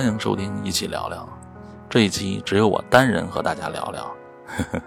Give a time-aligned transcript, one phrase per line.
[0.00, 1.28] 欢迎收听一起聊聊。
[1.86, 4.04] 这一期只有我单人和大家聊聊，
[4.46, 4.82] 呵 呵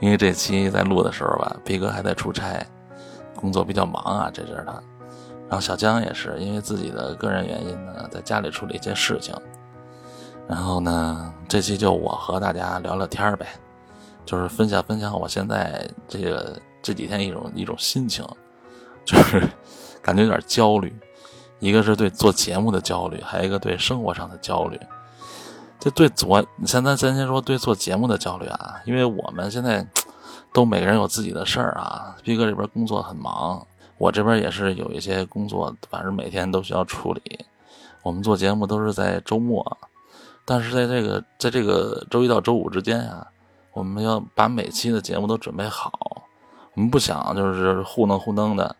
[0.00, 2.66] 因为这期在录的时候吧，毕哥还在出差，
[3.36, 4.72] 工作比较忙啊，这阵儿的。
[5.50, 9.34] 然后小江也是因为自己的个人原因呢，在家里处理一些事情。
[10.48, 13.46] 然后呢，这期就我和大家聊聊天呗，
[14.24, 18.26] 就是分享分享我现在这个这几天一种一种心情，
[19.04, 19.46] 就是
[20.00, 20.98] 感觉有点焦虑。
[21.58, 24.78] 一个是对做节目的焦虑，还有一个对生活上的焦虑。
[25.80, 29.86] 就对做，现在咱先说对做节目的焦虑啊，因为我们现在
[30.52, 32.16] 都每个人有自己的事儿啊。
[32.22, 33.64] 逼哥这边工作很忙，
[33.96, 37.46] 我这边也是有一些工作，反正每天都需要处理。
[38.02, 39.78] 我们做节目都是在周末，
[40.44, 43.26] 但是在这个在这个周一到周五之间啊，
[43.72, 45.92] 我们要把每期的节目都准备好。
[46.74, 48.74] 我们不想就是糊弄糊弄的。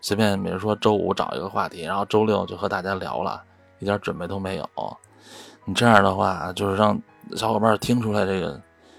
[0.00, 3.42] 随便，比如说周五找一个话题，然后周六就和大家聊了，
[3.78, 4.68] 一点准备都没有。
[5.64, 6.98] 你这样的话，就是让
[7.36, 8.58] 小伙伴听出来这个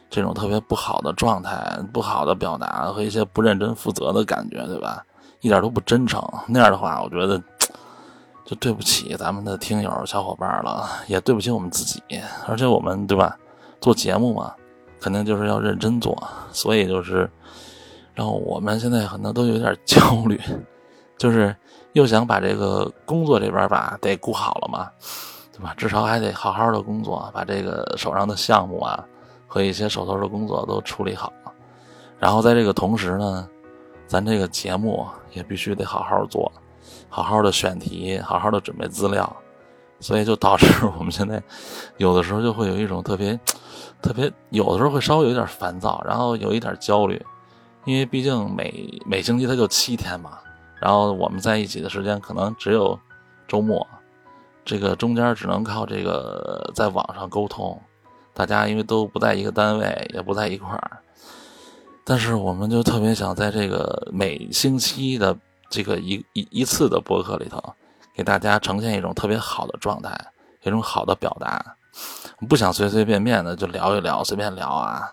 [0.10, 5.04] 这种特别不好的状态、不好的表达和一些不认真负责的感觉，对吧？
[5.42, 6.22] 一点都不真诚。
[6.48, 7.42] 那样的话，我觉得
[8.46, 12.04] 就对不起咱们的听友小伙伴了，也对不起我们自己。
[12.46, 13.38] 而且我们对吧，
[13.80, 14.54] 做节目嘛，
[15.00, 16.16] 肯定就是要认真做，
[16.52, 17.30] 所以就是
[18.14, 20.40] 然后我们现在可能都有点焦虑。
[21.20, 21.56] 就是
[21.94, 24.90] 又想把这个工作这边吧得顾好了嘛，
[25.52, 25.74] 对吧？
[25.78, 29.06] 至少还得好好的工作，把这个手上的项目啊
[29.46, 31.32] 和一些手头的工作都处理好。
[32.18, 33.48] 然后在这个同时呢，
[34.08, 36.52] 咱这个节目也必须得好好做，
[37.10, 39.36] 好好的选题，好好的准备资料。
[40.02, 40.66] 所以就导致
[40.98, 41.44] 我们现在
[41.98, 43.38] 有的时候就会有一种特别
[44.02, 47.22] 特别，有的时候会稍微有点烦躁，然后有一点焦虑，
[47.84, 50.40] 因为毕竟每每星期它就七天嘛。
[50.80, 52.98] 然后我们在一起的时间可能只有
[53.48, 53.86] 周末，
[54.64, 57.80] 这个中间只能靠这个在网上沟通。
[58.34, 61.00] 大家因为都不在一个单位，也不在一块儿，
[62.06, 65.36] 但是我们就特别想在这个每星期的
[65.70, 67.62] 这个一一一次的播客里头，
[68.16, 70.18] 给大家呈现一种特别好的状态，
[70.64, 71.76] 一种好的表达。
[72.48, 75.12] 不想随随便便的就聊一聊，随便聊啊。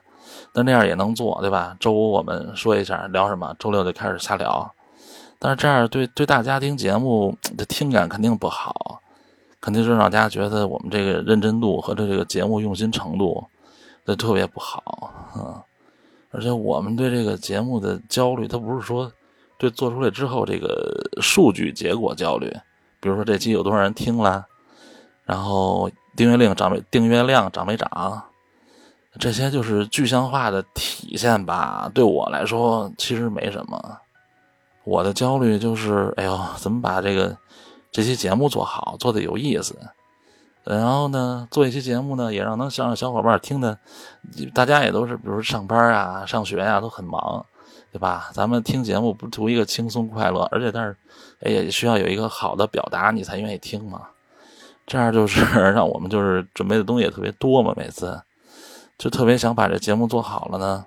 [0.53, 1.77] 但那样也能做，对吧？
[1.81, 4.73] 周五我们说一下聊什么，周六就开始瞎聊。
[5.39, 9.01] 但是这样对对大家听节目的听感肯定不好，
[9.61, 13.47] 肯定是让大家觉得我们这个认真度和这个节目用心程度，
[14.05, 15.63] 这特别不好啊！
[16.31, 19.11] 而且我们对这个节目的焦虑，它不是说
[19.59, 22.51] 对做出来之后这个数据结果焦虑，
[23.01, 24.45] 比如说这期有多少人听了，
[25.25, 28.23] 然后订阅量涨没订阅量涨没涨，
[29.19, 31.91] 这些就是具象化的体现吧。
[31.95, 33.99] 对我来说，其实没什么。
[34.87, 37.37] 我的焦虑就是，哎呦，怎么把这个
[37.91, 39.77] 这期节目做好，做的有意思？
[40.63, 43.77] 然后呢，做一期节目呢，也让能想让小伙伴听的，
[44.55, 47.45] 大家也都是，比如上班啊、上学呀，都很忙，
[47.93, 48.31] 对吧？
[48.33, 50.97] 咱们听节目不图一个轻松快乐，而且但是，
[51.41, 54.03] 哎，也需要有一个好的表达，你才愿意听嘛。
[54.87, 58.23] 这样就是 让我们就是准备的东西也特别多嘛，每次
[58.97, 60.85] 就特别想把这节目做好了呢。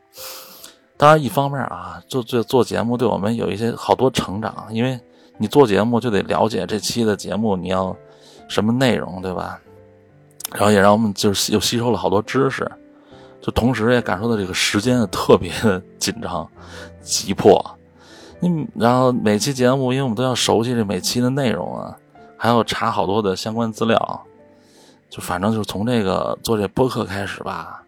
[1.00, 5.00] 当然，一方面啊，做做做节目对我们有一些好多成长，因为
[5.38, 7.96] 你做节目就得了解这期的节目你要
[8.50, 9.58] 什么内容，对吧？
[10.52, 12.70] 然后也让我们就是又吸收了好多知识，
[13.42, 16.46] 就同时也感受到这个时间特别的紧张、
[17.02, 17.64] 急迫。
[18.42, 21.96] 你然后每期节目，因为我们都要熟悉这每期的内容啊，
[22.36, 24.22] 还要查好多的相关资料，
[25.10, 27.84] 就反正就是从这个做这播客开始吧。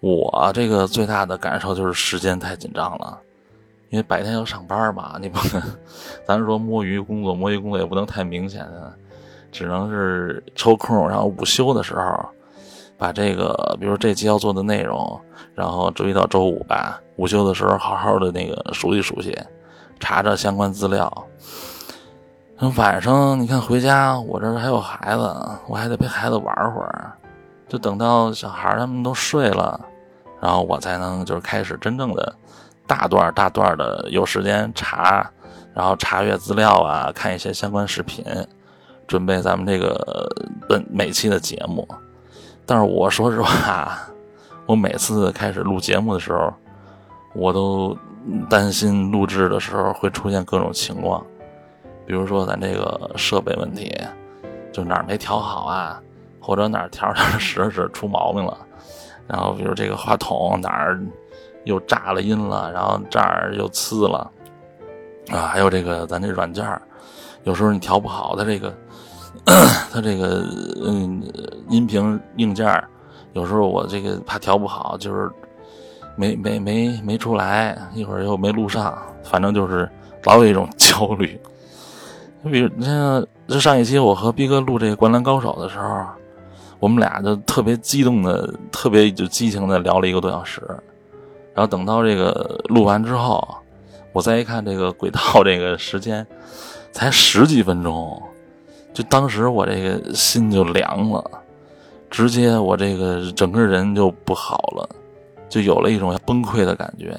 [0.00, 3.18] 我这个最大的感受就是时间太紧张了，
[3.90, 5.62] 因为白天要上班嘛，你不能，
[6.24, 8.92] 咱说摸鱼工作，摸鱼工作也不能太明显的，
[9.50, 12.24] 只能是抽空，然后午休的时候，
[12.96, 15.20] 把这个，比如这期要做的内容，
[15.54, 19.36] 然后周一到周五吧，午休的时候好好的那个熟悉熟悉，
[19.98, 21.26] 查查相关资料。
[22.76, 25.22] 晚上你看回家，我这还有孩子，
[25.66, 27.12] 我还得陪孩子玩会儿。
[27.68, 29.78] 就等到小孩他们都睡了，
[30.40, 32.34] 然后我才能就是开始真正的
[32.86, 35.30] 大段大段的有时间查，
[35.74, 38.24] 然后查阅资料啊，看一些相关视频，
[39.06, 40.26] 准备咱们这个
[40.66, 41.86] 本每期的节目。
[42.64, 43.98] 但是我说实话，
[44.66, 46.52] 我每次开始录节目的时候，
[47.34, 47.96] 我都
[48.48, 51.24] 担心录制的时候会出现各种情况，
[52.06, 53.94] 比如说咱这个设备问题，
[54.72, 56.00] 就哪儿没调好啊。
[56.48, 58.56] 或者哪儿调调使着使出毛病了，
[59.26, 60.98] 然后比如这个话筒哪儿
[61.64, 64.30] 又炸了音了，然后这儿又呲了，
[65.30, 66.66] 啊，还有这个咱这软件
[67.44, 68.72] 有时候你调不好，它这个
[69.92, 70.42] 它这个
[70.86, 71.22] 嗯
[71.68, 72.82] 音频硬件，
[73.34, 75.30] 有时候我这个怕调不好，就是
[76.16, 79.86] 没没没没出来，一会儿又没录上，反正就是
[80.24, 81.38] 老有一种 焦虑。
[82.40, 86.06] 你比如你像这上一期我和逼哥录这个《灌篮高手》的时候，
[86.80, 90.62] 我们俩就特别激动的、特别就激情的聊了一个多小时，
[91.54, 93.46] 然后等到这个录完之后，
[94.12, 96.26] 我再一看这个轨道这个时间，
[96.92, 98.22] 才十几分钟。
[98.94, 101.22] 就当时我这个心就凉了，
[102.10, 104.88] 直接我这个整个人就不好了，
[105.48, 107.16] 就有了一种要崩溃的感觉，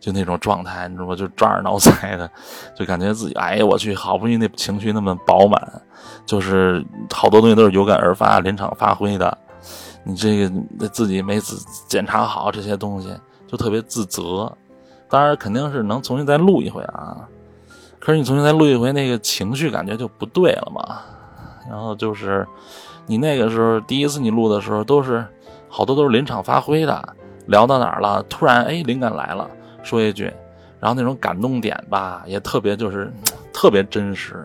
[0.00, 1.16] 就那种状态，你知道吗？
[1.16, 2.30] 就抓耳挠腮的，
[2.76, 5.82] 就感觉自己，哎呀，我去，好不容易那情绪那么饱满，
[6.26, 9.36] 就是好多东西都是有感而发、临场发挥的，
[10.02, 11.56] 你这个自己没自
[11.88, 13.14] 检查好这些东西，
[13.46, 14.52] 就特别自责。
[15.08, 17.28] 当然肯定是能重新再录一回啊。
[18.00, 20.98] 可是你重新再录一回，那个情绪感觉就不对了嘛。
[21.70, 22.46] 然后就是，
[23.06, 25.24] 你那个时候第一次你录的时候，都是
[25.68, 29.48] 好多都是临场发挥的，聊到哪儿了，突然哎灵感来了，
[29.84, 30.24] 说一句，
[30.80, 33.12] 然后那种感动点吧，也特别就是
[33.54, 34.44] 特别真实。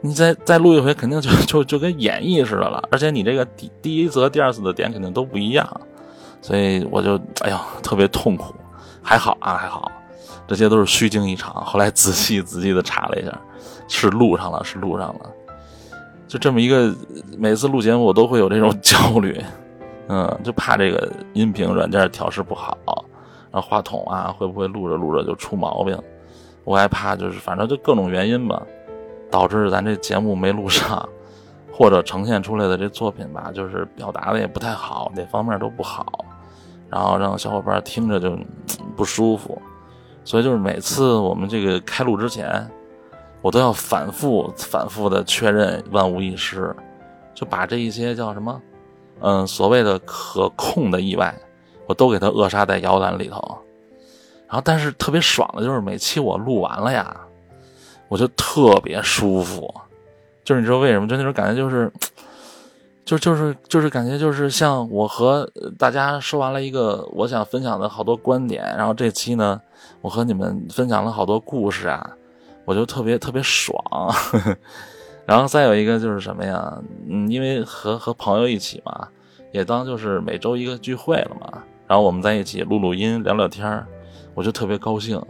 [0.00, 2.82] 你再再录一回，肯定就 就就跟演绎似的了。
[2.90, 5.68] 而且你这个第第一次和第二次的点肯定都不一样，
[6.40, 8.54] 所以我就哎呦特别痛苦。
[9.02, 9.90] 还好啊，还好。
[10.46, 11.52] 这些都是虚惊一场。
[11.64, 13.38] 后来仔细仔细的查了一下，
[13.88, 15.20] 是录上了，是录上了。
[16.26, 16.94] 就这么一个，
[17.38, 19.42] 每次录节目我都会有这种焦虑，
[20.08, 22.76] 嗯，就怕这个音频软件调试不好，
[23.50, 25.98] 然后话筒啊会不会录着录着就出毛病。
[26.64, 28.62] 我还怕就是反正就各种原因吧，
[29.30, 31.08] 导致咱这节目没录上，
[31.72, 36.24] 或者呈现出来的这作品吧，就是表达的也不太好，哪方面都不好，
[36.90, 38.38] 然后让小伙伴听着就
[38.96, 39.60] 不舒服。
[40.24, 42.70] 所以就是每次我们这个开录之前，
[43.40, 46.76] 我都要反复、反复的确认万无一失，
[47.34, 48.60] 就把这一些叫什么，
[49.20, 51.34] 嗯，所谓的可控的意外，
[51.88, 53.58] 我都给它扼杀在摇篮里头。
[54.46, 57.16] 然后，但是特别爽的就是每期我录完了呀，
[58.08, 59.74] 我就特别舒服。
[60.44, 61.08] 就是你知道为什么？
[61.08, 61.90] 就那种感觉，就是。
[63.04, 69.58] 就就是就是感觉就是像我和大家说完了一个我想分享的好多观点，然后这期呢，
[70.02, 72.10] 我和你们分享了好多故事啊，
[72.66, 73.74] 我就特别特别爽。
[75.24, 76.78] 然后再有一个就是什么呀？
[77.08, 79.08] 嗯，因为和和朋友一起嘛，
[79.52, 83.84] 也当就是每周一个聚会了嘛，然后我们在一起录录音聊聊天
[84.34, 85.20] 我就特别高兴。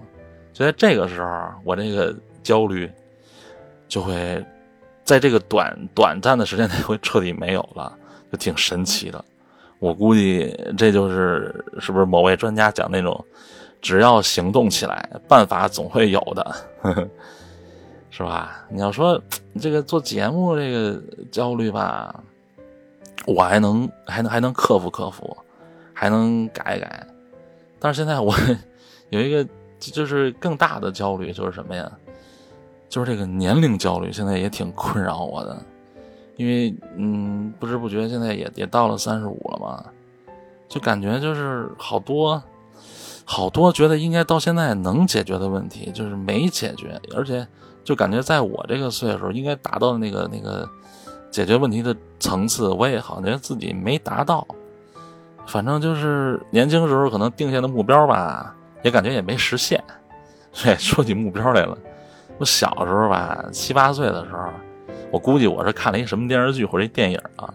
[0.53, 2.91] 就在这个时候，我这个焦虑
[3.89, 4.45] 就会。
[5.05, 7.91] 在这个短短暂的时间内会彻底没有了，
[8.31, 9.25] 就挺神奇的。
[9.79, 13.25] 我估计这就是是不是某位专家讲那种，
[13.81, 16.45] 只要行动起来，办法总会有的，
[16.83, 17.09] 呵 呵
[18.11, 18.67] 是吧？
[18.69, 19.19] 你要说
[19.59, 21.01] 这个做节目这个
[21.33, 22.23] 焦虑吧，
[23.25, 25.35] 我还能还能还能克服克服，
[25.99, 27.05] 还能改一改。
[27.81, 28.33] 但是现在我
[29.11, 29.45] 有一个
[29.81, 31.91] 就是更大的焦虑，就是什么呀？
[32.89, 35.61] 就是这个年龄焦虑，现在也挺困扰我的，
[36.37, 39.85] 因为嗯，不知不觉现在也也到了三十五了嘛，
[40.69, 42.41] 就感觉就是好多
[43.25, 47.47] 好多觉得应该到现在能解决的问题，就是没解决，而且
[47.83, 50.67] 就感觉在我这个岁数应该达到那个那个
[51.31, 54.47] 解决问题的层次，我也好像自己没达到，
[55.49, 59.83] 反正就是年轻时候可能定下的目标吧，也感觉也没实现，
[60.63, 61.77] 对，说起目标来了。
[62.37, 64.51] 我小时候吧，七八岁的时候，
[65.11, 67.53] 我估计我是看了一什么电视剧或者一电影啊，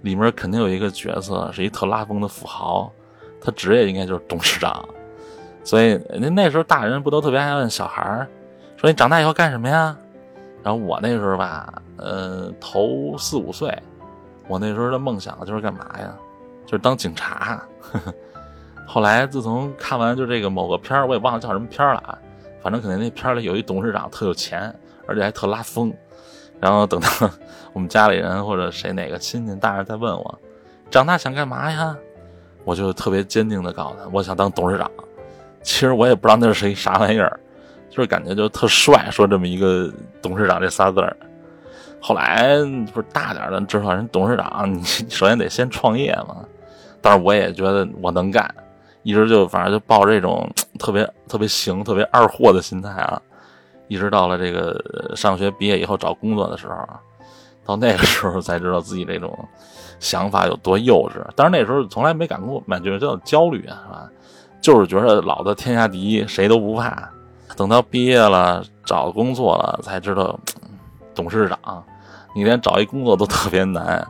[0.00, 2.90] 里面肯定有一个角色是一特拉风的富豪，
[3.38, 4.82] 他职业应该就是董事长，
[5.62, 8.26] 所以那那时候大人不都特别爱问小孩儿
[8.78, 9.94] 说你长大以后干什么呀？
[10.62, 13.70] 然后我那时候吧，呃，头四五岁，
[14.48, 16.16] 我那时候的梦想就是干嘛呀？
[16.66, 17.62] 就是当警察。
[18.86, 22.18] 后来自从看完就这个某个片儿，我也忘了叫什么片儿了啊。
[22.62, 24.74] 反正可能那片儿里有一董事长特有钱，
[25.06, 25.92] 而且还特拉风。
[26.60, 27.08] 然后等到
[27.72, 30.38] 我们家里人或者谁哪个亲戚大人再问我，
[30.90, 31.96] 长大想干嘛呀？
[32.64, 34.90] 我就特别坚定的告诉他，我想当董事长。
[35.62, 37.38] 其实我也不知道那是一啥玩意儿，
[37.90, 39.92] 就是感觉就特帅，说这么一个
[40.22, 41.16] 董事长这仨字儿。
[42.00, 42.56] 后来
[42.92, 46.44] 不是大点的知道人董事长，你首先得先创业嘛。
[47.06, 48.52] 但是我也觉得我能干。
[49.04, 50.44] 一直就反正就抱着这种
[50.80, 53.22] 特别特别行、特别二货的心态啊，
[53.86, 56.74] 一直到了这个上学毕业以后找工作的时候，
[57.64, 59.32] 到那个时候才知道自己这种
[60.00, 61.24] 想法有多幼稚。
[61.36, 64.10] 但是那时候从来没感过，感觉叫焦虑啊，是吧？
[64.60, 67.08] 就是觉得老子天下第一，谁都不怕。
[67.56, 70.36] 等到毕业了找工作了，才知道
[71.14, 71.84] 董事长
[72.34, 74.04] 你连找一工作都特别难，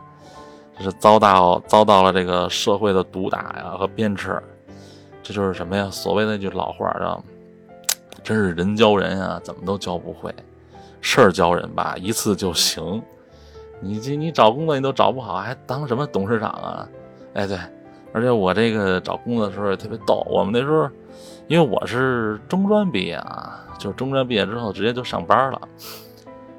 [0.83, 4.39] 是遭到遭到了这个社会的毒打呀和鞭笞。
[5.23, 5.89] 这就是什么呀？
[5.91, 7.21] 所谓的那句老话叫
[8.23, 10.31] “真是人教人啊，怎么都教不会；
[11.01, 13.01] 事儿教人吧，一次就行。
[13.81, 16.87] 你这你找工作你都找不好，还当什么董事长啊？
[17.33, 17.57] 哎，对，
[18.13, 20.25] 而且我这个找工作的时候也特别逗。
[20.29, 20.89] 我们那时候，
[21.47, 25.61] 因为我是中专毕业啊，就是中专毕业之后直接就上班了。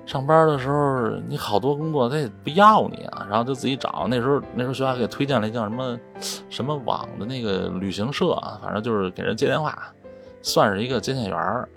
[0.08, 4.06] 上班的时候，你好多工作他也不要你啊，然后就自己找。
[4.08, 6.00] 那时候那时候学校给推荐了一叫什么
[6.48, 9.78] 什么网的那个旅行社，反正就是给人接电话，
[10.40, 11.68] 算是一个接线员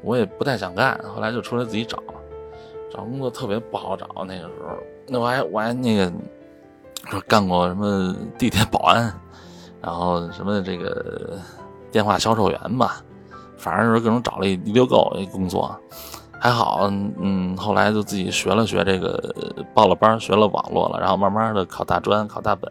[0.00, 2.00] 我也不太想干，后来就出来自己找。
[2.92, 4.76] 找工作特别不好找，那个时候，
[5.08, 6.12] 那我还我还那个
[7.10, 9.12] 说干过什么地铁保安，
[9.80, 11.36] 然后什么这个
[11.90, 13.02] 电话销售员吧，
[13.56, 15.74] 反正是各种找了一一溜够一工作，
[16.42, 19.32] 还好，嗯，后来就自己学了学这个，
[19.72, 22.68] 报了班学了网络了，然后慢慢的考大专考大本，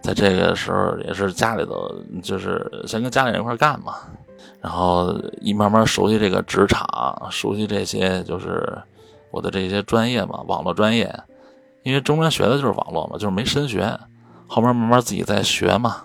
[0.00, 3.94] 在这个时候也是家里头就是先跟家里人一块干嘛，
[4.60, 6.86] 然后一慢慢熟悉这个职场，
[7.28, 8.78] 熟悉这些就是。
[9.32, 11.08] 我的这些专业嘛，网络专业，
[11.84, 13.96] 因为中专学的就是网络嘛，就是没深学，
[14.48, 15.98] 后面慢慢自己在学嘛，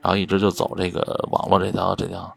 [0.00, 2.34] 然后一直就走这个网络这条这条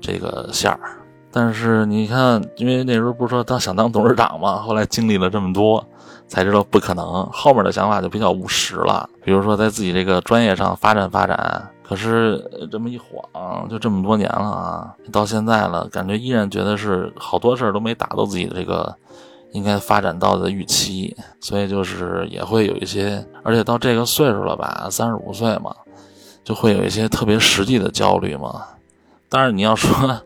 [0.00, 0.99] 这个线儿。
[1.32, 5.84] 但是你看，因为那时候不是说当想当董事长嘛，后来经历了这么多，
[6.26, 7.24] 才知道不可能。
[7.32, 11.70] 后面的想法就比较务实了，比如说在自己这个专业上发展发展。
[11.82, 18.94] 可是这么一晃，就这么多年了啊，到现在了，感觉依然觉得是好多事儿都没达到自己的这个。
[19.52, 25.74] 应该发展到的预期，所以就是也会有一些，而且到这个岁数了吧，三十五岁嘛，
[26.44, 28.62] 就会有一些特别实际的焦虑嘛。
[29.28, 30.20] 但是你要说，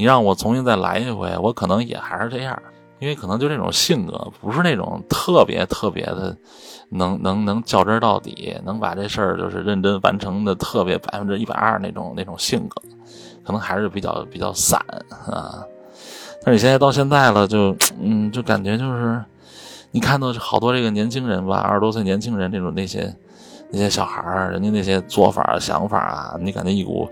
[0.00, 2.58] 你让我重新再来一回，我可能也还是这样，
[3.00, 6.34] 因为可能就这种性格，不是那种特别特别的
[6.88, 12.80] 能能能较真到底，能把这事儿就是认真完成的特别百分之一百二那种那种性格，
[13.44, 14.80] 可能还是比较比较散
[15.26, 15.62] 啊。
[16.42, 19.22] 但是你现在到现在了，就嗯，就感觉就是，
[19.90, 23.14] 你看到好多这个年轻人吧，二十多岁年轻人这种那些
[23.70, 27.08] 那些小孩儿，人家那些做法想法啊，你感觉一股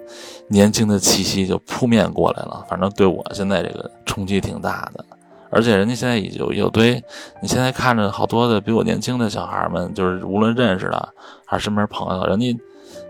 [0.48, 2.64] 年轻的气息就扑面过来了。
[2.68, 5.04] 反正对我现在这个冲击挺大的。
[5.50, 7.02] 而且人家现在有有堆，
[7.40, 11.08] 你现在看着好多的比我年轻的小孩们，就是无论认识的
[11.46, 12.58] 还是身边朋友，人家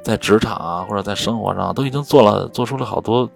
[0.04, 3.28] 在职场啊或者在生活上都已经做了做出了好多。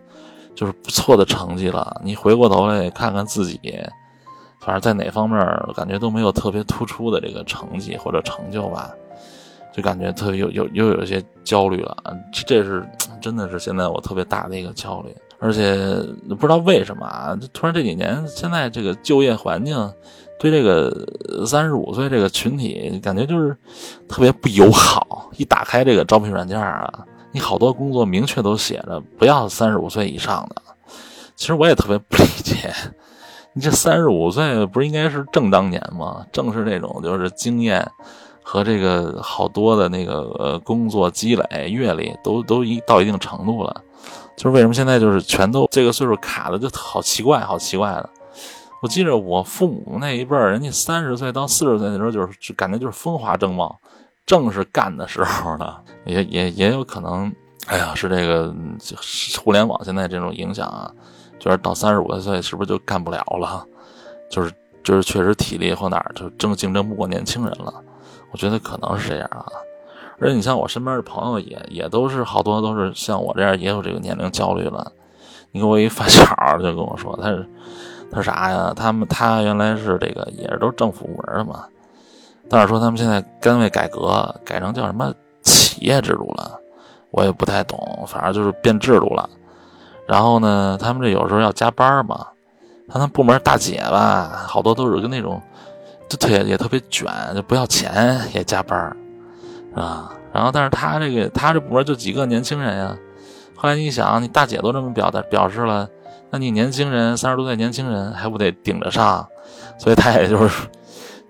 [0.54, 1.98] 就是不错的成绩了。
[2.04, 3.58] 你回过头来看看自己，
[4.60, 5.40] 反正在哪方面
[5.74, 8.90] 感觉都没有特别突出的这个成绩或者成就吧，
[9.72, 11.96] 就感觉特别有有又有一些焦虑了。
[12.46, 12.86] 这是
[13.20, 15.76] 真的是现在我特别大的一个焦虑，而且
[16.28, 19.92] 不知道为什么啊，突然这几年现在这个就业环境
[20.38, 20.90] 对这个
[21.46, 23.56] 三十五岁这个群体感觉就是
[24.08, 25.30] 特别不友好。
[25.36, 27.06] 一打开这个招聘软件啊。
[27.34, 30.62] 你好多工作明确都写着不要三十五岁以上的，
[31.34, 32.70] 其实我也特别不理解。
[33.54, 36.26] 你这三十五岁不是应该是正当年吗？
[36.30, 37.90] 正是那种就是经验
[38.42, 43.82] 和这个好多的那个呃工作积累阅历都都一到一定程度了，
[44.36, 48.10] 就是为什么现在就是全都这个岁数卡的就好奇怪，好奇怪的。
[48.82, 53.78] 我记着我父母那一辈儿，人家三十岁到四十岁的时候就是就感觉就是风华正茂。
[54.24, 57.30] 正是干的时候呢，也也也有可能，
[57.66, 58.54] 哎呀，是这个
[59.42, 60.88] 互联网现在这种影响啊，
[61.40, 63.66] 就是到三十五岁是不是就干不了了？
[64.30, 64.52] 就是
[64.84, 67.74] 就是确实体力或哪儿就争竞争不过年轻人了。
[68.32, 69.46] 我觉得可能是这样啊。
[70.18, 74.90] 而且你像我身边的朋友也也都是好多都是像我这样也有这个年龄焦虑了。
[75.50, 76.24] 你给我一发小
[76.58, 77.46] 就跟我说，他是
[78.10, 78.72] 他啥呀？
[78.74, 81.64] 他们他原来是这个也是都政府部门的嘛。
[82.48, 85.12] 但是说他们现在单位改革改成叫什么
[85.42, 86.58] 企业制度了，
[87.10, 89.28] 我也不太懂，反正就是变制度了。
[90.06, 92.26] 然后呢，他们这有时候要加班嘛，
[92.88, 95.40] 他们部门大姐吧，好多都是跟那种，
[96.12, 98.78] 就特也特别卷，就不要钱也加班，
[99.70, 100.12] 是吧？
[100.32, 102.94] 然后但是他这个他这部门就几个年轻人呀，
[103.56, 105.88] 后来你想，你大姐都这么表的表示了，
[106.30, 109.26] 那你年轻人三十多岁年轻人还不得顶着上？
[109.78, 110.68] 所以他也就是。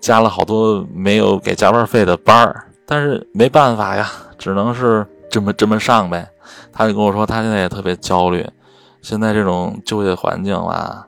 [0.03, 6.27] 加了好多没有给加班费的班儿，但是没办法呀，只能是这么这么上呗。
[6.73, 8.45] 他就跟我说，他现在也特别焦虑，
[9.01, 11.07] 现在这种就业环境吧，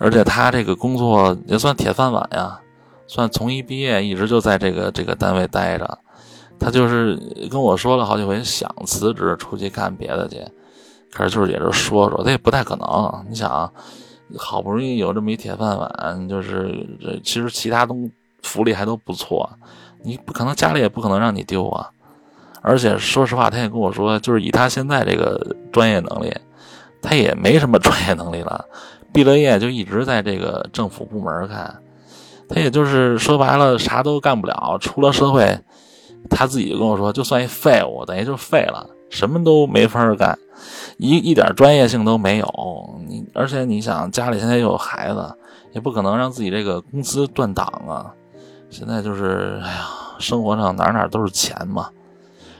[0.00, 2.58] 而且他这个工作也算铁饭碗呀，
[3.06, 5.98] 算从一毕业一直就在这个这个单位待着。
[6.58, 7.18] 他就是
[7.50, 10.38] 跟我说了好几回想辞职出去干别的去，
[11.12, 13.24] 可是就是也是说说，他也不太可能。
[13.28, 13.72] 你想，
[14.36, 18.10] 好不容易有这么一铁饭碗，就是这其实其他东。
[18.44, 19.48] 福利还都不错，
[20.02, 21.88] 你不可能家里也不可能让你丢啊。
[22.60, 26.30] 而且说实话，他也跟我说，就是以他现在这个专业能力，
[27.00, 28.62] 他也没什么专业能力了。
[29.14, 31.74] 毕了业就一直在这个政府部门干，
[32.48, 34.78] 他也就是说白了啥都干不了。
[34.80, 35.58] 出了社会，
[36.30, 40.38] 他自己跟我说，就算一废物，等于就废了，什么都没法干，
[40.98, 43.00] 一一点专业性都没有。
[43.06, 45.34] 你而且你想，家里现在又有孩子，
[45.72, 48.12] 也不可能让自己这个工资断档啊。
[48.70, 49.86] 现在就是，哎呀，
[50.18, 51.88] 生活上哪哪都是钱嘛。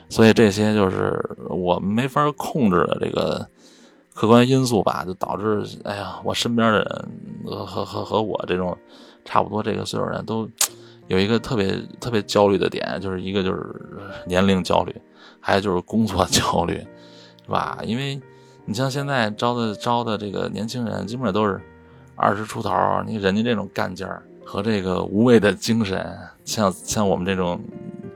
[0.09, 3.45] 所以这些就是我没法控制的这个
[4.15, 7.07] 客观因素吧，就导致哎呀，我身边的人
[7.57, 8.77] 和和和我这种
[9.25, 10.49] 差不多这个岁数人都
[11.09, 13.63] 有一个特别特别焦虑的点，就是一个就是
[14.27, 14.95] 年龄焦虑，
[15.41, 16.75] 还有就是工作焦虑，
[17.45, 17.79] 是吧？
[17.85, 18.21] 因为
[18.65, 21.61] 你像现在招的招的这个年轻人，基本上都是
[22.17, 22.71] 二十出头，
[23.07, 27.61] 你人家这种干劲儿和这个无畏的精神，像像我们这种。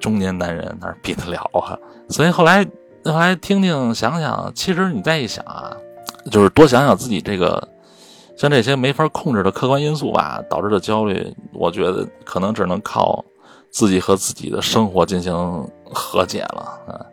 [0.00, 1.77] 中年男人哪比得了啊？
[2.09, 2.65] 所以后来，
[3.05, 5.77] 后来听听想想，其实你再一想啊，
[6.31, 7.69] 就是多想想自己这个，
[8.38, 13.25] 像这些没法控制的客观因素吧，导致的焦虑，我觉得可能只能靠
[13.68, 15.35] 自己和自己的生活进行
[15.92, 17.04] 和解了啊。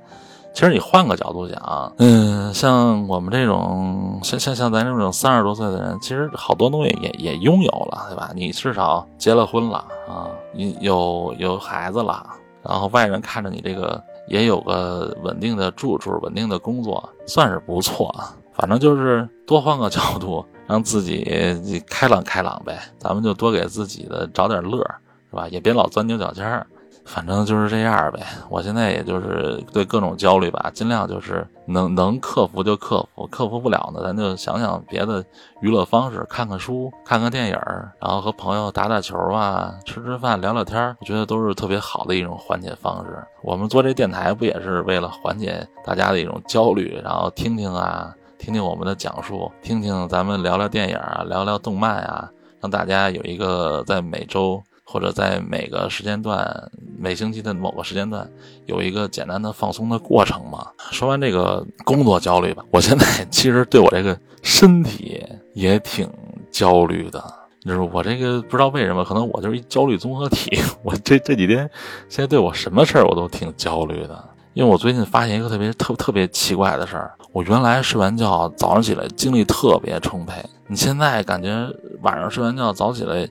[0.54, 8.30] 其实你换个角度讲，嗯，像我们这种，像像像咱这种三十多岁的人，其实好多东西也也拥有了，对吧？
[8.36, 12.24] 你至少结了婚了啊，你有有孩子了。
[12.62, 18.14] 然后外人看着你这个也有个稳定的住处、稳定的工作，算是不错。
[18.54, 22.80] 反正就是多换个角度，让自己开朗开朗呗。
[22.98, 24.96] 咱们就多给自己的找点乐儿，
[25.30, 25.48] 是吧？
[25.50, 26.66] 也别老钻牛角尖儿。
[27.06, 28.26] 反正就是这样呗。
[28.50, 35.24] 我现在也就是对各种焦虑吧，尽量就是能能克服就克服，克服不了呢，咱就想想别的
[35.62, 37.60] 娱乐方式，看看书，看看电影，
[38.02, 43.24] 然后和朋友打打球啊，吃吃饭，聊聊天儿，我觉得都是特别好的一种缓解方式。
[43.44, 52.30] 我们做这电台不也是为了缓解大家的一种焦虑，然后听听啊，听听我们的讲述，听听咱们聊聊电影啊，聊聊动漫啊，
[52.62, 54.62] 让大家有一个在每周。
[54.88, 58.30] 或者在每个时间段、每星期的某个时间段，
[58.68, 60.68] 有一个简单的放松的过程嘛。
[60.92, 66.08] 说完这个工作焦虑吧，我现在其实对我这个身体也挺
[66.52, 67.22] 焦虑的。
[67.62, 70.56] 就是我这个不知道为什么，可能我就是一焦虑综合体。
[70.84, 71.68] 我这这几天，
[72.08, 74.30] 现在对我什么事儿我都挺焦虑的。
[74.56, 80.42] 因为我最近发现一个特别特特别奇怪的事儿，我原来睡完觉早上起来精力特别充沛。
[80.68, 81.68] 你现在感觉
[82.02, 83.28] 晚上睡完觉早起来，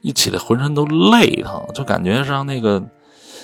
[0.00, 2.82] 一起来浑身都累疼，就感觉像那个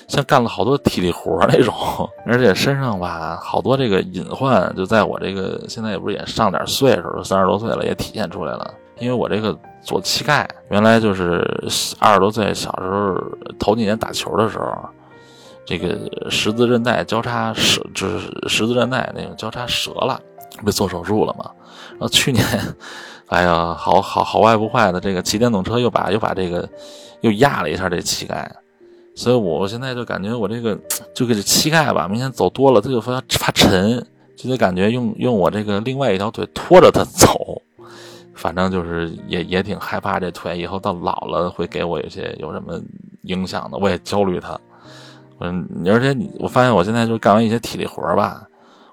[0.08, 1.72] 像干了好多体力活那种，
[2.26, 8.74] 而且身上吧好多这个隐患，就在我这个现在也不是也上点岁数，三十多岁了也体现出来了。
[8.98, 11.40] 因为我这个左膝盖原来就是
[12.00, 13.16] 二十多岁小时候
[13.60, 14.66] 头几年打球的时候，
[15.64, 15.96] 这个
[16.30, 20.20] 十字韧带交叉折，就是十字韧带那种交叉折了，
[20.64, 21.50] 被做手术了嘛。
[21.90, 22.44] 然后去年。
[23.28, 26.68] 哎呀，好好好坏不坏的，这个骑电动车又把又把这个
[27.22, 28.52] 又压了一下这膝盖，
[29.14, 30.78] 所以我现在就感觉我这个
[31.14, 37.62] 就给这膝盖吧，明显走多了，它就发发沉，就得感觉用用我这个另外一条腿拖着它走，
[38.34, 42.78] 反正就是也也挺害怕这腿以后到老了会给我一些有什么
[43.22, 44.60] 影响的，我也焦虑它。
[45.42, 48.46] 嗯，而且你我发现我现在就干完一些体力活吧，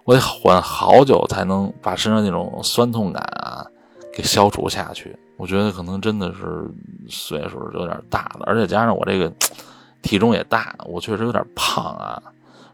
[0.03, 3.65] 我得缓好久才能把身上那种酸痛感啊。
[4.11, 6.69] 给消除下去，我觉得可能真的是
[7.07, 9.31] 岁数有点大了，而且加上我这个
[10.01, 12.21] 体重也大，我确实有点胖啊。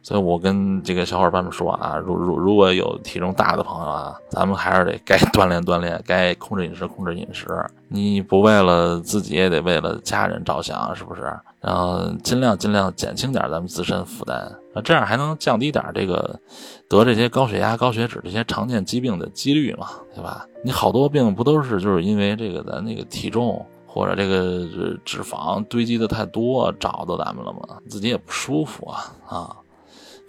[0.02, 7.48] 所以我跟这个小伙伴们说啊，如如如果有体重大的朋友啊，咱们还是得该锻炼锻炼，该控制饮食控制饮食。
[7.90, 11.32] 你不为了自己，也得为了家人着想，是不是？
[11.66, 16.40] 然后尽量尽量减轻点咱们自身负担，那这样还能降低点这个
[16.88, 20.46] 得这些高血压、高血脂这些常见疾病的几率嘛，对吧？
[20.64, 27.80] 你好多病不都是就是因为这个咱那个体重或者这个脂肪堆积的太多找到咱们了吗？
[27.90, 29.56] 自己也不舒服啊啊！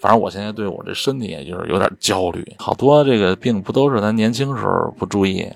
[0.01, 5.47] 反正我现在对我这身体也就是有点焦虑，好多这个病不都是咱年轻时候不注意，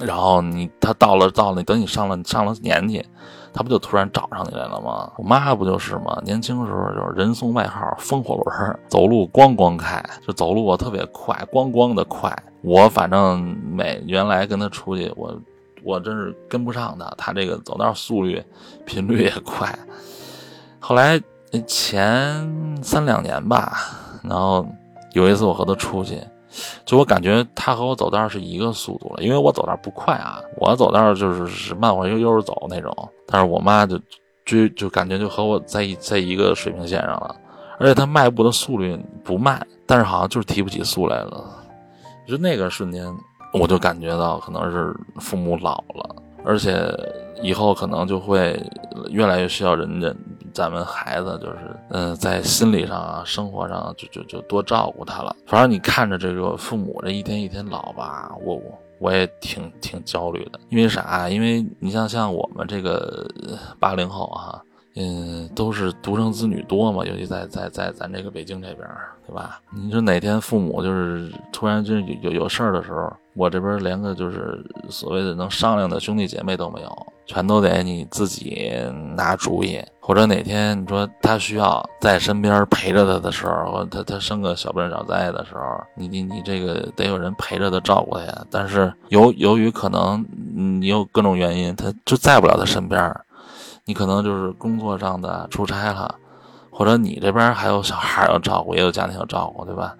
[0.00, 3.04] 然后你他到了到了等你上了上了年纪，
[3.56, 5.10] 他不就突然找上你来了吗？
[5.16, 6.20] 我妈不就是吗？
[6.22, 12.30] 年轻时候就是人送外号风火轮，走路咣咣开，就走路我特别快，咣咣的快。
[12.60, 13.42] 我反正
[13.72, 15.34] 每原来跟他出去，我
[15.82, 18.44] 我真是跟不上他，他这个走道速率
[18.84, 19.76] 频率也快。
[20.78, 21.18] 后来。
[21.66, 23.78] 前三两年吧，
[24.22, 24.66] 然后
[25.12, 26.20] 有一次我和他出去，
[26.84, 32.92] 就我感觉他和我走道是一个速度了，因为我走道不快啊，我走道就是是慢悠悠走那种，
[33.26, 33.98] 但是我妈就
[34.44, 37.36] 就就感觉就和我在一在一个水平线上了，
[37.78, 41.44] 而且他迈步的速率不慢，但是好像就是提不起速来了。
[42.26, 43.06] 就那个瞬间，
[43.52, 46.88] 我就感觉到可能是父母老了，而且
[47.40, 48.60] 以后可能就会
[49.10, 50.12] 越来越需要人家
[50.56, 55.36] 咱们孩子，就是嗯，在心理上啊、生活上就就就多照顾他了。
[55.46, 60.58] 反正你看着这个父母这一天一天老吧，我我我也挺挺焦虑的。
[60.70, 61.28] 因为啥？
[61.28, 63.28] 因为你像像我们这个
[63.78, 64.62] 八零后啊。
[64.96, 68.88] 嗯，都是独生子女多嘛，尤其在在在咱这个北京这边，
[69.26, 69.60] 对吧？
[69.70, 78.72] 你说哪天父母就是突然就有有有事儿的时候，我这边连个就是所谓的能商量的兄弟姐妹都没有，全都得你自己
[79.14, 79.78] 拿主意。
[80.00, 88.46] 或者哪天你说他需要在身边陪着他的时候，或他他生个小病小灾的时候，你你你这个得有人陪着他照顾他呀。
[88.50, 93.14] 但是由由于可能你有各种原因，他就在不了他身边。
[93.86, 96.14] 你可能就是工作上的出差了，
[96.70, 99.94] 或者你这边还有小孩要照顾，也有家庭要照顾，对吧？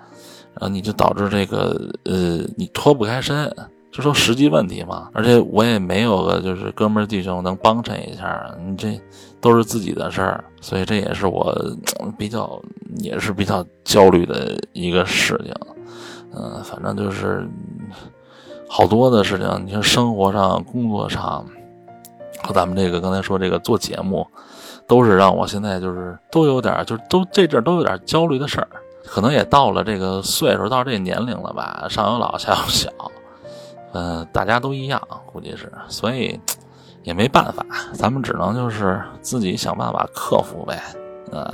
[0.55, 3.55] 然后你就导致这个呃，你脱不开身，
[3.93, 5.09] 就说实际问题嘛。
[5.15, 9.01] 而且我也没有个就是哥们弟兄能帮衬一下，你这
[9.41, 11.55] 都是自己的事儿，所以这也是我
[12.19, 12.61] 比较
[12.97, 15.55] 也是比较焦虑的一个事情。
[16.35, 17.49] 嗯，反正就是
[18.69, 21.47] 好多的事情，你说生活上、工作上。
[22.43, 24.27] 和咱们这个刚才说这个做节目，
[24.87, 28.69] 都是让我现在就是都有点，就是都这阵都有点焦虑的事儿。
[29.05, 32.91] 可能也到了这个岁数，到这年龄了吧，上有老下有小，
[33.93, 35.01] 嗯，大家都一样，
[35.33, 36.41] 估计是，所以
[37.05, 40.83] 也没办法，咱们只能就是自己想办法克服呗，
[41.31, 41.49] 嗯，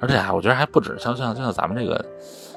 [0.00, 2.04] 而且啊我觉得还不止像像像咱们这个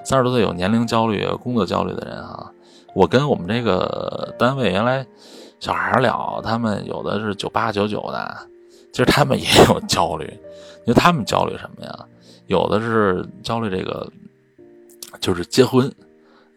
[0.04, 2.52] 三十多岁有年龄焦虑、工作焦虑的人啊，
[2.94, 5.08] 我跟我们这个单位原来。
[5.60, 8.38] 小孩聊，他们有的是九八九九的，
[8.92, 10.26] 其实他们也有焦虑。
[10.86, 12.06] 因为他们焦虑什么呀？
[12.48, 14.12] 有的是焦虑这个，
[15.20, 15.94] 就是结婚。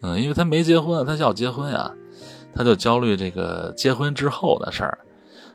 [0.01, 1.91] 嗯，因为他没结婚，他要结婚呀，
[2.55, 4.97] 他就焦虑这个结婚之后的事儿，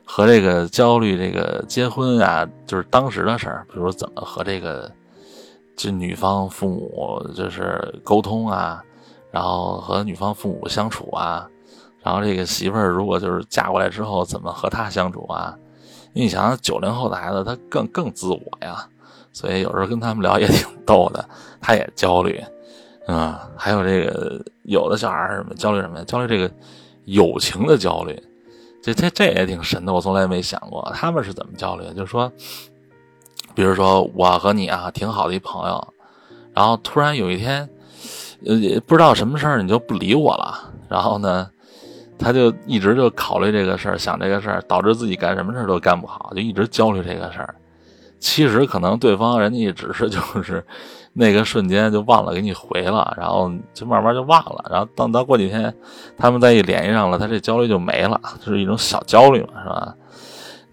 [0.05, 4.89] 和这个焦虑这个结婚啊，就是当时的事儿，比如怎么和这个
[5.75, 8.81] 这女方父母就是沟通啊，
[9.31, 11.49] 然后和女方父母相处啊。
[12.01, 15.53] 然后这个媳妇儿如果就是嫁过来之后，怎么和他相处啊？
[16.13, 18.87] 因为你想想九零后的孩子，他更更自我呀，
[19.31, 21.23] 所以有时候跟他们聊也挺逗的。
[21.61, 22.43] 他也焦虑，
[23.07, 26.03] 嗯，还有这个有的小孩什么焦虑什么呀？
[26.07, 26.51] 焦虑这个
[27.05, 28.19] 友情的焦虑，
[28.81, 31.83] 这这这也挺神的，我从来没想过他们是怎么焦虑。
[31.93, 32.31] 就是说，
[33.53, 35.93] 比如说我和你啊，挺好的一朋友，
[36.53, 37.69] 然后突然有一天，
[38.47, 41.47] 呃，不知道什么事儿你就不理我了，然后呢？
[42.19, 47.55] 他就一直就考虑这个事儿，想这个事儿，导致自己干什么事儿都干不好，就一直焦虑这个事儿。
[48.19, 50.61] 其实可能对方人家只是就是
[51.13, 55.73] 那个瞬间就忘了给你回了，然后就慢慢就忘了，然后等到过几天
[56.17, 59.95] 他们再一联系上了，他这焦虑就没了，就是一种小焦虑嘛，是吧？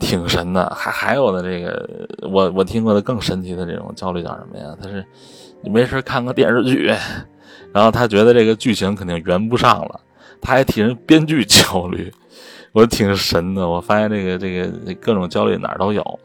[0.00, 0.68] 挺神的。
[0.76, 1.88] 还还有的这个，
[2.28, 4.76] 我我听过的更神奇的这种焦虑叫什么呀？
[4.82, 5.04] 他是
[5.62, 6.92] 没事看个电视剧，
[7.72, 10.00] 然后他觉得这个剧情肯定圆不上了。
[10.40, 12.12] 他还替人编剧焦虑，
[12.72, 13.68] 我挺神的。
[13.68, 16.20] 我发现这个这个各种焦虑哪儿都有。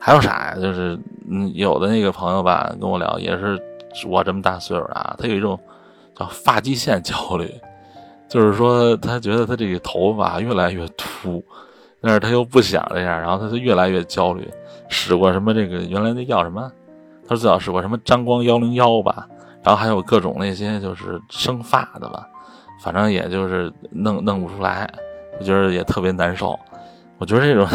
[0.00, 0.54] 还有啥呀？
[0.54, 0.96] 就是
[1.28, 3.60] 嗯，有的那个朋友吧，跟我聊也是
[4.06, 5.58] 我这么大岁数啊，他有一种
[6.16, 7.52] 叫发际线焦虑，
[8.28, 11.44] 就是说他觉得他这个头发越来越秃，
[12.00, 14.48] 但是他又不想这样，然后他就越来越焦虑。
[14.88, 16.70] 使过什么这个原来那叫什么？
[17.26, 19.28] 他说最早使过什么张光幺零幺吧，
[19.64, 22.24] 然后还有各种那些就是生发的吧。
[22.80, 24.88] 反正也就是弄弄不出来，
[25.38, 26.58] 我觉得也特别难受。
[27.18, 27.66] 我觉得这种，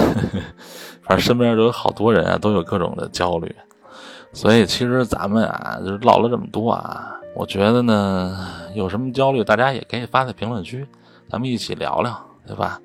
[1.04, 3.54] 反正身边都有好多人啊，都有各种的焦虑。
[4.32, 10.88] 所以其实咱们啊，就是唠了这么多啊，我觉得呢，有什么焦虑，大家也可以发在评论区，
[11.30, 12.80] 咱们一起聊聊，对吧？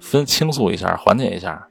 [0.00, 1.66] 分倾诉一下，缓解一下。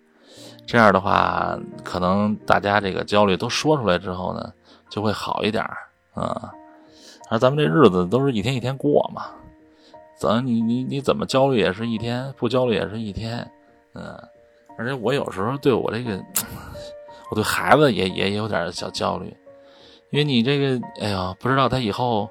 [0.67, 4.51] 这样的话，可能大家这个焦虑都说出来之后呢，
[4.89, 5.63] 就会好一点
[6.13, 6.51] 啊。
[7.29, 9.23] 而咱们这日子都是一天一天过嘛。
[10.23, 13.45] 怎你你你怎么焦虑也是一天，不焦虑也是一天，
[13.93, 14.17] 嗯，
[14.77, 16.17] 而且我有时候对我这个，
[17.29, 19.35] 我对孩子也也有点小焦虑，
[20.11, 22.29] 因为你这个，哎呀，不知道他以后，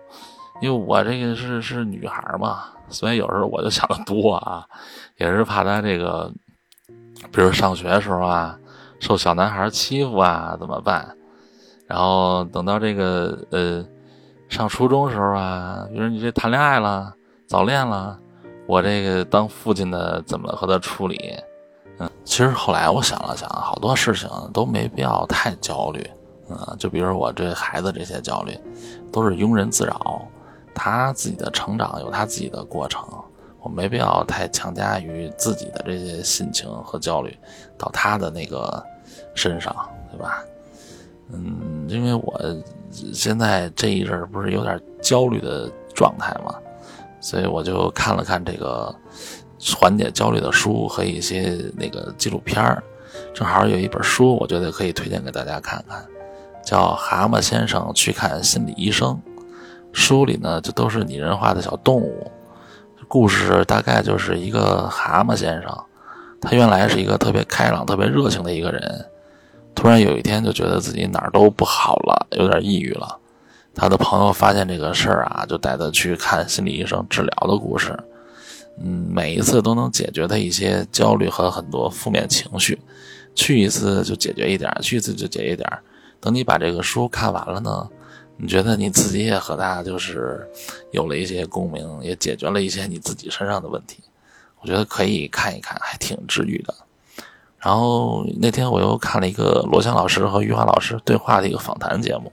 [0.62, 4.66] 因为我这个是是女孩嘛，所以有时候我就想的多啊，
[5.18, 6.32] 也是怕他这个，
[7.30, 8.58] 比如上学的时候啊，
[9.00, 11.14] 受小男孩欺负啊怎么办？
[11.86, 13.84] 然后等到这个呃
[14.48, 17.14] 上初中时候啊，比如你这谈恋爱了。
[17.52, 18.18] 早恋了，
[18.66, 21.38] 我这个当父亲的怎么和他处理？
[21.98, 26.10] 嗯，其实后来我想了想，好多事情都没必要太焦虑。
[26.48, 28.58] 嗯，就比如我这孩子这些焦虑，
[29.12, 30.26] 都是庸人自扰。
[30.74, 33.06] 他自己的成长有他自己的过程，
[33.60, 37.38] 我没必要太强加于自己的这些心情和焦虑
[37.76, 38.82] 到他的那个
[39.34, 39.76] 身上，
[40.10, 40.42] 对吧？
[41.30, 42.40] 嗯，因为我
[43.12, 46.54] 现在这一阵儿不是有点焦虑的状态嘛，
[47.22, 48.94] 所以我就看了看这个
[49.76, 52.82] 缓解焦虑的书和一些那个纪录片儿，
[53.32, 56.04] 正好有一本书，我觉得可以推荐给大家看看，
[56.64, 59.14] 叫《蛤蟆先生去看心理医生》。
[59.94, 62.30] 书里呢，就都是拟人化的小动物，
[63.08, 65.84] 故事大概就是一个蛤蟆先生，
[66.40, 69.06] 他原来是一个特别开朗、特别热情的一个人。
[69.74, 73.18] 突然有一天就觉得自己哪儿都不好了，有点抑郁了。
[73.74, 77.98] 他的朋友发现这个事儿啊，就带他去看心理医生治疗的故事。
[78.78, 82.78] 嗯，每一次都能解决他一些焦虑和很多负面情绪。
[83.34, 85.66] 去一次就解决一点，去一次就解一点。
[86.20, 87.88] 等你把这个书看完了呢，
[88.36, 90.46] 你觉得你自己也和他就是
[90.90, 93.98] 有了一些共鸣，也解决了一些你自己身上的问题。
[94.60, 96.74] 我觉得可以看一看，还挺治愈的。
[97.58, 102.30] 然后那天我又看了一个罗翔老师和余华老师对话的一个访谈节目，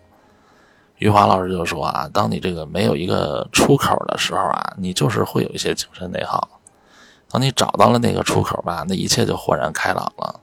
[1.00, 6.40] 余华老师就说啊，当你这个没有一个出口的时候啊，你就是会有一些精神内耗；
[7.30, 10.40] 当你找到了那个出口吧，那一切就豁然开朗了。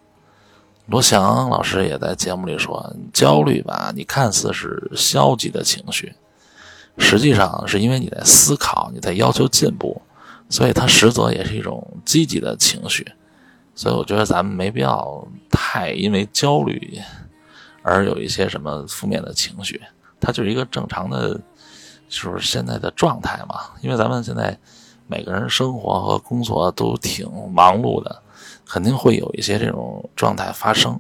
[0.86, 6.14] 罗翔老师也在节目里说，焦虑吧，你看似是消极的情绪，
[6.96, 10.00] 实际上是因为你在思考，你在要求进步，
[10.48, 13.06] 所以它实则也是一种积极的情绪。
[13.74, 16.98] 所以我觉得咱们没必要太因为焦虑
[17.82, 19.82] 而有一些什么负面的情绪，
[20.26, 21.38] 它就是一个正常的，
[22.08, 23.60] 就是现在的状态嘛。
[23.80, 24.58] 因为咱们现在
[25.06, 28.20] 每个人生活和工作都挺忙碌的，
[28.66, 30.98] 肯定会有一些这种状态发生。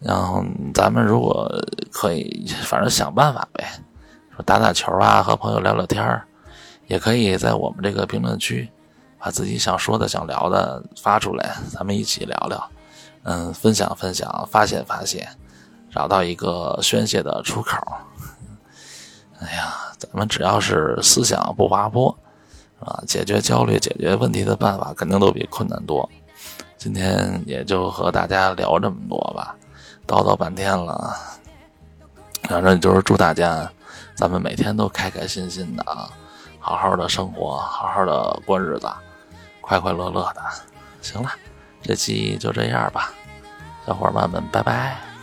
[0.00, 0.44] 然后
[0.74, 1.48] 咱们如果
[1.92, 3.64] 可以，反正想办法呗，
[4.34, 6.20] 说打打球啊，和朋友聊聊天，
[6.88, 8.68] 也可以在我们这个评论区。
[9.16, 12.70] 把自己想说的、想聊的发出来，咱们一起聊聊，
[13.22, 15.26] 嗯，分享分享，发泄发泄，
[15.90, 17.78] 找到一个宣泄的出口。
[19.44, 22.16] 哎呀，咱们只要是思想不滑坡，
[22.80, 26.08] 啊，解决焦虑、解决问题的办法肯定都比困难多。
[26.78, 29.54] 今天也就和大家聊这么多吧，
[30.06, 31.14] 叨叨半天了，
[32.44, 33.70] 反正就是祝大家，
[34.14, 36.10] 咱们每天都开开心心的啊，
[36.58, 38.88] 好好的生活，好好的过日子。
[39.66, 40.42] 快快乐乐的，
[41.00, 41.30] 行了，
[41.80, 43.12] 这期就这样吧，
[43.86, 45.13] 小伙伴们，拜拜。